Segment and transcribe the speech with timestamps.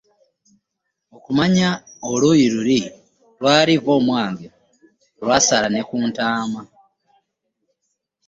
[1.15, 1.69] Okumanya
[2.11, 2.79] oluyi luli
[3.39, 4.53] lwali'vvoomwange',
[5.21, 6.61] lwasala ne ku ttama.